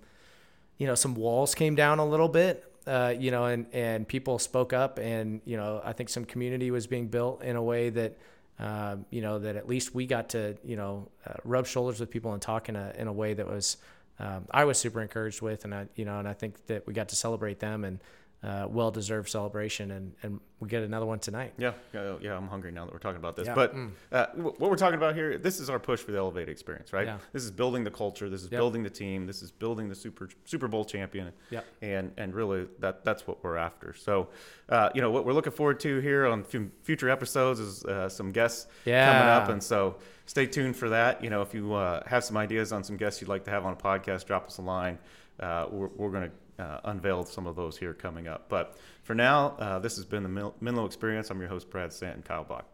[0.79, 4.39] you know some walls came down a little bit uh, you know and and people
[4.39, 7.91] spoke up and you know i think some community was being built in a way
[7.91, 8.17] that
[8.59, 12.11] um, you know that at least we got to you know uh, rub shoulders with
[12.11, 13.77] people and talk in a in a way that was
[14.19, 16.95] um, I was super encouraged with, and I you know and I think that we
[16.95, 18.01] got to celebrate them and
[18.43, 21.53] uh, well deserved celebration, and, and we get another one tonight.
[21.59, 23.47] Yeah, yeah, yeah, I'm hungry now that we're talking about this.
[23.47, 23.55] Yeah.
[23.55, 23.91] But Mm.
[24.13, 27.07] uh, what we're talking about here, this is our push for the elevated experience, right?
[27.07, 27.19] Yeah.
[27.35, 28.31] This is building the culture.
[28.31, 28.59] This is Yep.
[28.59, 29.27] building the team.
[29.27, 31.33] This is building the super Super Bowl champion.
[31.51, 31.65] Yep.
[31.83, 33.93] And and really that that's what we're after.
[33.93, 34.29] So,
[34.71, 38.09] uh, you know, what we're looking forward to here on fu- future episodes is uh,
[38.09, 41.23] some guests coming up, and so stay tuned for that.
[41.23, 43.67] You know, if you uh, have some ideas on some guests you'd like to have
[43.67, 44.99] on a podcast, drop us a line.
[45.39, 46.31] Uh, we're we're going to
[46.61, 48.49] uh, unveil some of those here coming up.
[48.49, 51.31] But for now, uh, this has been the Menlo Experience.
[51.31, 52.67] I'm your host, Brad Sant and Kyle Bach.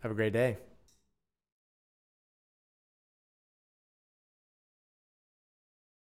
[0.00, 0.58] Have a great day.